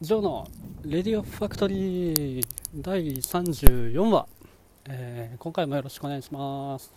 [0.00, 0.46] ジョーの
[0.84, 4.28] レディオファクトリー第34話、
[4.88, 6.92] えー今回もよろしくお願いします、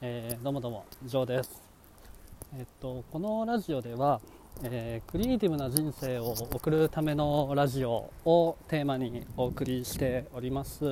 [0.00, 1.60] えーどうもどうもジョーです。
[2.56, 4.20] えっとこのラジオでは、
[4.62, 10.84] えークリエイティブな人生を送るためのラジオをテーマにお送りしております、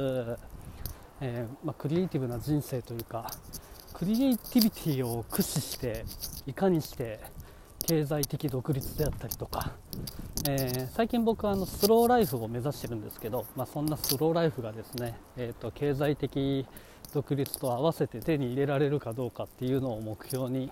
[1.20, 3.30] えーまあ、クリエイティブな人生というか
[3.92, 6.04] クリエイティビティを駆使して
[6.48, 7.20] いかにして
[7.86, 9.70] 経済的独立であったりとか
[10.48, 16.66] えー最近僕はあのスローライフを目指してるんですけど、まあ、そんなスローライフがですね、えー、と経済的
[17.12, 20.70] 独立と合わせて手に入れられるかどうかっていうのを目標に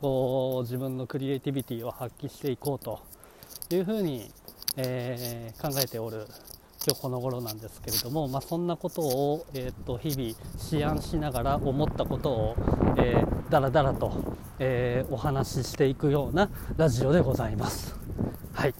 [0.00, 3.00] こう自分のクリエイティビティを発揮していこうと
[3.70, 4.30] いうふうに、
[4.76, 6.26] えー考えておる
[6.86, 12.56] 今日この頃なんですけれども、まあ、そんなことを、えー、と日々思案しながら思ったことを、
[12.96, 16.48] えー、だらだらと、えーお話ししていくような
[16.78, 17.94] ラジオでございます。
[18.54, 18.74] はい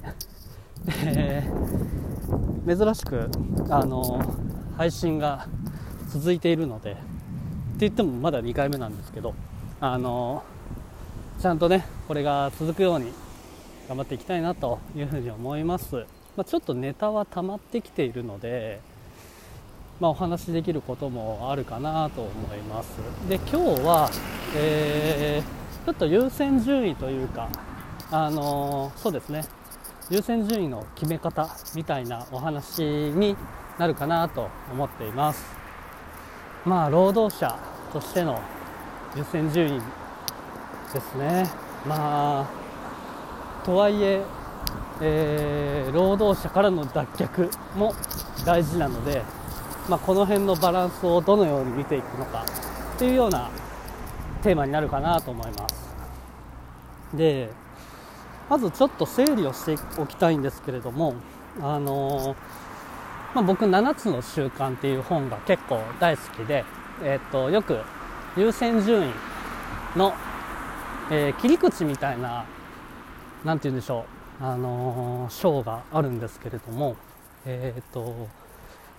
[1.05, 3.29] えー珍しく
[3.69, 4.21] あの
[4.77, 5.47] 配信が
[6.09, 7.01] 続いているのでって
[7.81, 9.35] 言ってもまだ2回目なんですけど
[9.81, 10.43] あの
[11.41, 13.13] ちゃんとねこれが続くように
[13.89, 18.81] 頑張っていきたいなというふうに思います、まあ、ちょっとネタは溜まってきているので
[20.01, 22.89] まあ、お話しできることもあるかなと思います。
[23.29, 24.11] で今日は、
[24.57, 27.49] えーちょっと優先順位というか
[28.11, 29.45] あのそうですね。
[30.11, 33.35] 優先順位の決め方みたいなお話に
[33.79, 35.45] なるかなと思っています。
[36.67, 37.59] まあ労働者
[37.93, 38.39] としての
[39.17, 39.81] 優先順位
[40.93, 41.45] ですね。
[41.87, 42.47] まあ
[43.65, 44.23] とはいえ
[45.01, 47.95] えー労働者からの脱却も
[48.45, 49.23] 大事なので、
[49.89, 52.45] まあ、この辺のバランスをどのように見ていくのか
[52.95, 53.51] っていうような
[54.43, 55.75] テーマになるかなと思います。
[57.17, 57.51] で
[58.49, 61.15] まずちょっと整理をしておきたいんですけれども、
[61.61, 62.37] あのー
[63.35, 66.65] まあ、僕「7つの習慣」っていう本が結構大好きで、
[67.03, 67.79] えっとよく
[68.37, 69.13] 優先順位
[69.97, 70.15] の、
[71.11, 72.45] えー切り口みたいな
[73.45, 76.97] なんて言うんでしょう、あのー章があるんですけれども、
[77.47, 78.29] えっと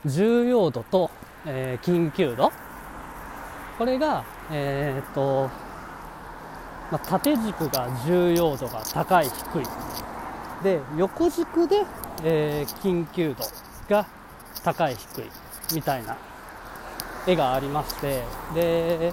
[0.05, 1.09] 重要度と、
[1.45, 2.51] えー緊急度。
[3.77, 5.49] これが、えっと
[6.91, 9.65] まあ、縦軸が重要度が高い低い。
[10.63, 11.83] で横軸で、
[12.23, 13.43] え緊急度
[13.89, 14.05] が
[14.63, 15.23] 高い低い
[15.73, 16.15] みたいな
[17.25, 18.21] 絵がありまして
[18.53, 19.11] で、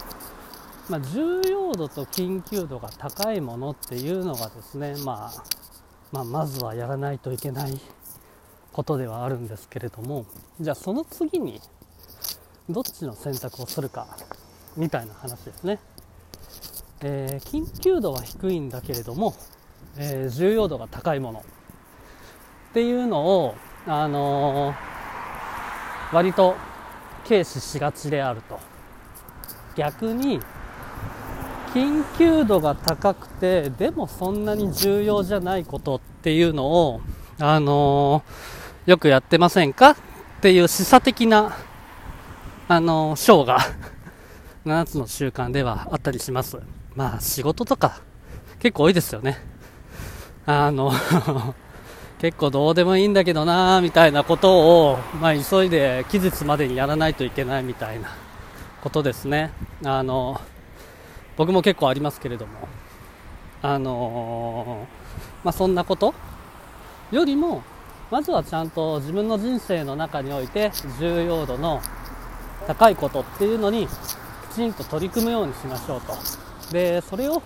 [0.91, 5.43] まあ、重要度と緊急度が高いものっていうのがですね、まあ、
[6.12, 7.80] まあまずはやらないといけない
[8.72, 10.26] ことではあるんですけれども
[10.60, 11.60] じゃあその次に
[12.69, 14.06] どっちの選択をするか
[14.76, 15.78] みたいな話ですね。
[17.00, 19.34] えー緊急度は低いんだけれども、
[19.96, 21.42] えー重要度が高いものっ
[22.75, 23.54] ていうのを、
[23.86, 24.76] あのー
[26.12, 26.56] 割と
[27.28, 28.58] 軽視しがちであると
[29.76, 30.40] 逆に
[31.75, 37.01] 緊急度が高くてでもそんなに重要じゃないことっていうのを、
[37.39, 38.59] あのー
[38.91, 39.91] よくやってませんか？
[39.91, 39.97] っ
[40.41, 41.53] ていう示唆的な、
[42.69, 43.59] あのー章が
[44.65, 46.59] 7つの習慣ではあったりします。
[46.97, 48.00] まあ仕事とか
[48.59, 49.39] 結構多いですよね。
[50.47, 50.91] あの、
[52.19, 58.09] 結構どうでもいいんだけどなみたいなことを、まあ急いで期日までにやらないといけないみたいな
[58.83, 59.53] ことですね。
[59.85, 60.41] あの、
[61.38, 62.69] 僕も結構ありますけれども、
[63.62, 64.87] あの
[65.44, 66.12] まあそんなこと
[67.12, 67.62] よりも、
[68.10, 71.81] まずはちゃんと自分の人生の中において重要度の
[72.66, 73.87] 高いことっていうのに
[74.50, 76.15] きちんと取り組むようにしましょうと。
[76.72, 77.41] で、それを、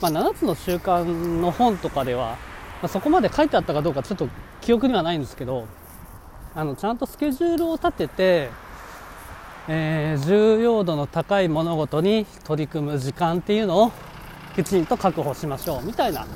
[0.00, 2.36] まあ、7つの習慣の本とかでは、
[2.80, 4.28] まあ、そこまで書いてあったかどうかちょっと
[4.60, 5.66] 記憶にはないんですけど、
[6.54, 8.50] あの、ちゃんとスケジュールを立てて、
[9.68, 13.92] えー重要度の高い物事に取り組む時間っていうのを
[14.54, 16.26] きちんと確保しましょうみたいな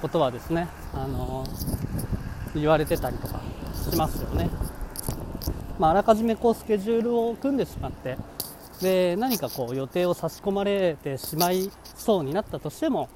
[0.00, 1.46] ことはですね、あの
[2.54, 3.40] 言われてたりとか
[3.90, 4.48] しますよね。
[5.78, 8.16] まあ、あらかじめこうスケジュールを組んでしまって
[8.80, 13.08] で何かこう予定を差し込まれてしまいそうになったとしても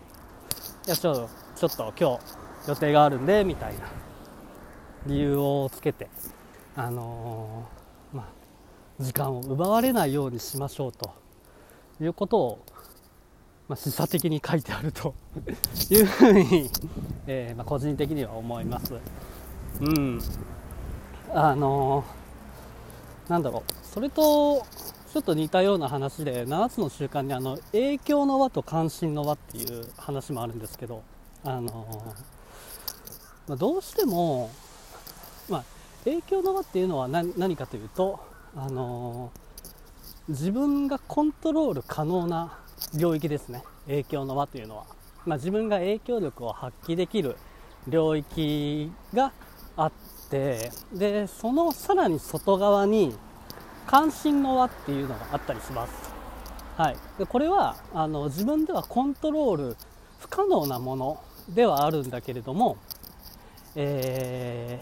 [0.87, 3.81] いやちょちょっと今日予定があるんでみたいな
[5.07, 6.09] 理由をつけて、
[6.75, 7.78] あのー、
[9.01, 11.13] 時間を奪われないようにしましょうと
[12.01, 12.65] いうことを、
[13.69, 15.15] まあ、示唆的に書いてあると。
[15.91, 16.71] いうふうに、
[17.27, 18.95] えーまあ、個人的には思います。
[19.81, 20.21] うん。
[21.33, 22.19] あのー
[23.29, 24.65] なんだろう、それと
[25.13, 31.03] ちょっと似たような話で、7つの習慣にあの影響の輪と関心の輪っていう話もあるんですけど、
[31.45, 32.15] あの
[33.47, 34.51] まあ、どうしても、
[35.49, 35.65] まあ、
[36.05, 38.19] 影響の輪っていうのは何何かというと、
[38.57, 42.59] あのー、自分がコントロール可能な
[42.95, 43.63] 領域ですね。
[43.87, 44.85] 影響の輪というのは、
[45.27, 47.37] まあ、自分が影響力を発揮できる
[47.89, 49.33] 領域が
[49.77, 49.93] あっ
[50.31, 53.15] てでそのさらに外側に
[53.87, 55.93] 関心の輪っていうのがあったりします、
[56.77, 59.77] はい、でこれはあの自分ではコントロール
[60.19, 62.77] 不可能なものではあるんだけれども、
[63.75, 64.81] え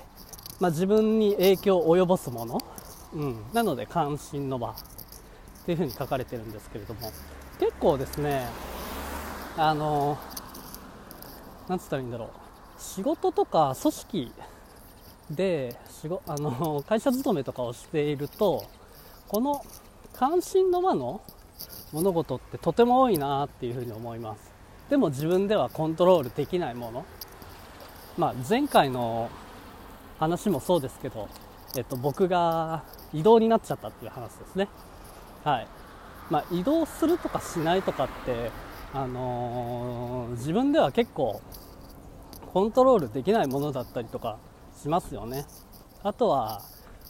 [0.59, 2.61] ー、まあ、自分に影響を及ぼすもの、
[3.13, 4.75] うん、なので関心の輪っ
[5.65, 7.11] ていうふうに書かれてるんですけれども。
[7.59, 8.47] 結構ですね
[9.57, 10.19] あの
[11.69, 12.29] なんつったらいいんだろう。
[12.79, 14.33] 仕事とか組織
[15.31, 18.65] で仕事あの会社勤めとかをしていると
[19.29, 19.65] この
[20.13, 21.23] 関心の輪の
[21.93, 24.53] 物事ってとても多いなっていうふうに思います。
[24.91, 27.05] でも自分ではコントロールできないもの。
[28.17, 29.29] まあ、前回の
[30.19, 31.29] 話もそうですけど、
[31.75, 34.69] えっと、僕が移動になっちゃったっていう話ですね。
[35.45, 35.67] はい。
[36.31, 38.51] まあ、移動するとかしないとかって、
[38.93, 41.41] あのー、自分では結構
[42.53, 44.39] コントロールできないものだったりとか
[44.81, 45.45] しますよね。
[46.03, 46.63] あとは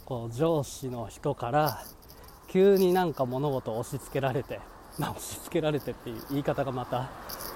[0.05, 1.83] こう上司の人から
[2.47, 4.59] 急になんか物事を押し付けられて、
[4.97, 7.09] まあ、押し付けられてっていう言い方がまた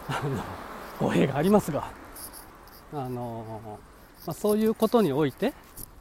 [0.07, 0.43] あの
[0.99, 1.91] 語弊がありますが、
[2.93, 3.79] あの
[4.25, 5.53] まあ、そういうことにおいて、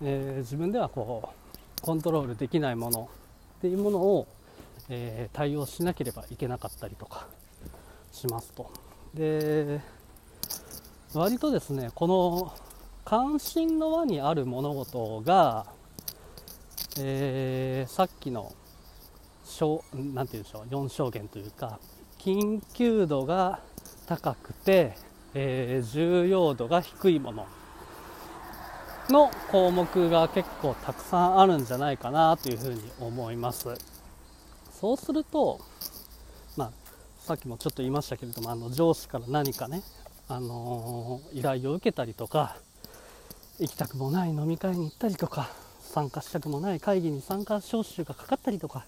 [0.03, 3.11] えー、自分ではこうコントロールできないもの
[3.59, 4.27] っていうものを、
[4.91, 7.29] えー、対応しなければいけなかったりとか
[8.13, 8.71] しますと。
[9.15, 9.81] で
[11.15, 12.55] 割とですねこの
[13.05, 15.67] 関心の輪にある物事が、
[16.99, 18.53] えー、さっきの
[19.93, 21.81] 何て言うんでしょう4証言というか
[22.19, 23.61] 緊急度が
[24.07, 24.95] 高くて、
[25.35, 27.47] えー、重要度が低いもの
[29.11, 33.69] の項目が結構たくさんあるんじゃないかなというふうに思います。
[34.81, 35.61] そうすると、
[36.57, 36.71] まあ、
[37.19, 39.83] さっきもちょっと言いましたけれどもあの上司から何かね、
[40.29, 42.57] あのー、依頼を受けたりとか
[43.59, 48.87] 行きたくもない飲み会に行ったりとか参加したくもない会議に参加招集がかかったりとか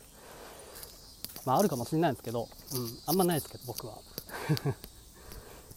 [1.44, 3.94] まあ、あるかもしれないんですけど、うん、あんまないですけど僕は。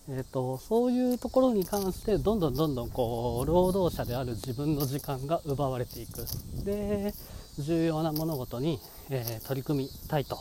[0.09, 6.25] えとそういうところに関してどんどんどんどんこう労働者である自分の時間が奪われていく。
[6.63, 7.13] で
[7.57, 8.79] 重要な物事に、
[9.09, 10.37] えー、取り組みたいと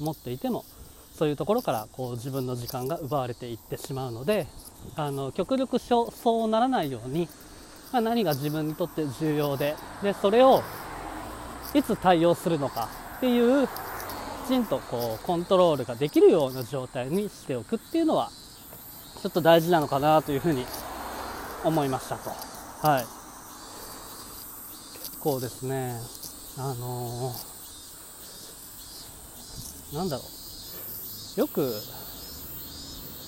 [0.00, 0.64] 思っていても
[1.12, 4.46] そういうところからこう自分の時間が奪われていってしまうので
[4.96, 6.10] あの極力そ
[6.44, 7.28] うならないように、
[7.92, 10.62] まあ、何が自分にとって重要ででそれを
[11.74, 18.30] いつ対応するのかっていうきちんとこうコントロールができるような状態にしておくっていうのは
[19.24, 20.66] ちょっと大事なのかなというふうに
[21.64, 22.28] 思いましたと。
[22.86, 23.06] はい。
[24.98, 25.98] 結構ですね、
[26.58, 30.22] あのー、なんだろ
[31.38, 31.40] う。
[31.40, 31.72] よく、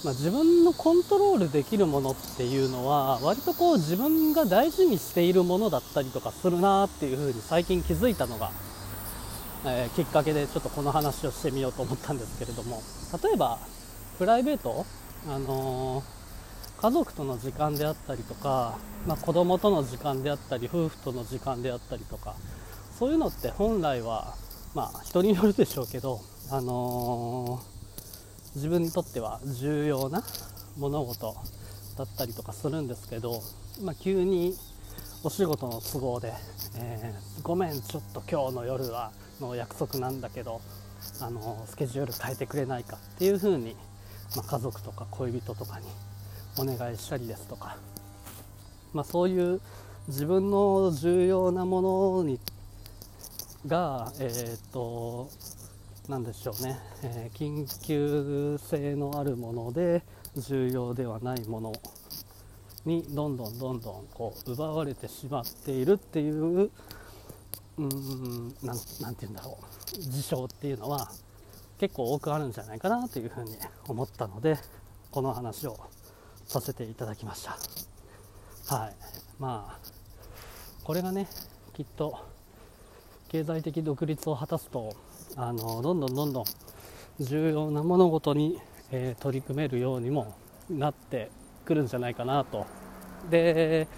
[0.05, 8.51] まあ、自分のコントロールできるものっていうのは割とこう自分が大事にしているものだったりとかするなっていうふうに最近気づいたのが
[9.65, 12.83] えー、きっかけでちょっとこの話をしてみようと思ったんですけれども
[13.25, 13.59] 例えば
[14.19, 14.87] プライベート、
[15.29, 18.79] あのー、家族との時間であったりとか、
[19.09, 22.37] まあ、子供との時間であったり夫婦との時間であったりとか
[22.97, 24.35] そういうのって本来は、
[24.75, 30.23] まあ、人によるでしょうけど、あのー、自分にとっては重要な
[30.79, 31.35] 物事
[31.99, 33.43] だったりとかするんですけど、
[33.83, 34.55] まあ、急に
[35.25, 36.33] お仕事の都合で、
[36.79, 40.61] えー、ごめんちょっと今日の夜はの約束なんだけど
[41.21, 43.77] あのスケジュール変えてくれないかっていうふうに、
[44.35, 45.87] まあ、家族とか恋人とかに
[46.59, 47.77] お願いしたりですとか、
[48.93, 49.61] まあ、そういう
[50.09, 52.41] 自分の重要なものに
[53.67, 55.29] が、えー、っと
[56.09, 60.03] 何でしょうね、えー、緊急性のあるもので
[60.37, 61.73] 重要ではないもの
[62.85, 66.71] にどんどんどんどんこう奪われてしまっているっていう
[67.79, 71.11] うんなんなんて言うんだろう事象っていうのは
[71.79, 73.57] 結構多くあるんじゃないかなというふうに
[73.87, 74.57] 思ったので
[75.11, 75.79] この話を
[76.47, 77.57] させていただきました。
[78.75, 78.95] はい。
[79.39, 79.79] まあ
[80.85, 81.29] これがね
[81.75, 82.19] きっと
[83.29, 84.95] 経済的独立を果たすと
[85.37, 86.45] あのどんどんどんどん
[87.21, 90.35] 重要な物事に、えー、取り組めるようにも
[90.71, 91.31] なって
[91.65, 92.67] くるんじゃないかなと。
[93.31, 93.89] で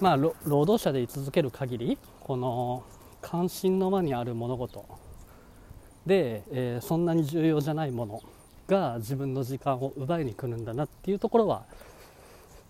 [0.00, 2.84] まあ労働者で居続ける限りこの
[3.20, 4.84] 関心の輪にある物事
[6.06, 8.22] で、えー、そんなに重要じゃないもの
[8.66, 11.64] が自分の時間を奪いに来るんだなっていうところは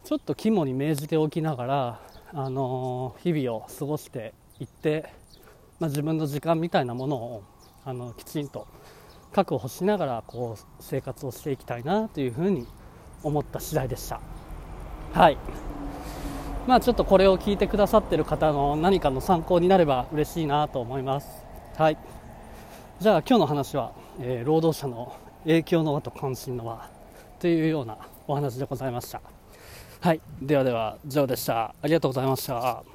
[0.04, 2.00] ちょっと肝に銘じておきながら、
[2.34, 5.08] あの日々を過ごしていって、
[5.78, 7.44] まあ、自分の時間みたいなものを
[7.84, 8.66] あのきちんと
[9.32, 12.66] 確保しながらこう生活をしていきたいなというふうに
[13.22, 14.20] 思った次第でした。
[15.12, 15.38] はい
[16.66, 21.28] まあちょっとこれを聞いてくださってる方の何かの参考になれば嬉しいなと思います。
[21.76, 21.98] はい。
[23.02, 23.90] じゃあ今日の話は、
[24.20, 26.88] えー、労働者の影響の輪と関心の輪
[27.40, 29.20] というようなお話でございました。
[30.00, 30.20] はい。
[30.40, 31.74] ではでは、以上でした。
[31.82, 32.91] ありがとうございました。